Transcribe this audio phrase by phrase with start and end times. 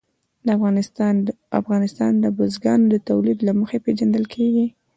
[1.59, 4.65] افغانستان د بزګانو د تولید له مخې پېژندل کېږي.